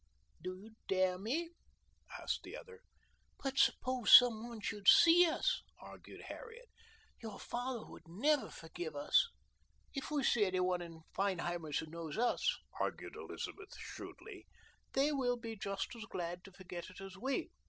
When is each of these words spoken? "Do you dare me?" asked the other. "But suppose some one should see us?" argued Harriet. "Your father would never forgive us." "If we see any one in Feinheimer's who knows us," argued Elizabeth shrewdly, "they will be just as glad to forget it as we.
"Do 0.41 0.55
you 0.55 0.71
dare 0.87 1.19
me?" 1.19 1.51
asked 2.19 2.41
the 2.41 2.57
other. 2.57 2.81
"But 3.43 3.59
suppose 3.59 4.11
some 4.11 4.47
one 4.47 4.59
should 4.59 4.87
see 4.87 5.27
us?" 5.27 5.61
argued 5.79 6.23
Harriet. 6.23 6.69
"Your 7.21 7.39
father 7.39 7.85
would 7.85 8.07
never 8.07 8.49
forgive 8.49 8.95
us." 8.95 9.29
"If 9.93 10.09
we 10.09 10.23
see 10.23 10.43
any 10.45 10.59
one 10.59 10.81
in 10.81 11.03
Feinheimer's 11.15 11.77
who 11.77 11.85
knows 11.85 12.17
us," 12.17 12.51
argued 12.79 13.15
Elizabeth 13.15 13.77
shrewdly, 13.77 14.47
"they 14.93 15.11
will 15.11 15.37
be 15.37 15.55
just 15.55 15.95
as 15.95 16.05
glad 16.05 16.43
to 16.45 16.51
forget 16.51 16.89
it 16.89 16.99
as 16.99 17.15
we. 17.15 17.51